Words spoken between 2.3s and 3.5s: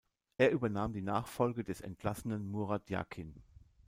Murat Yakin.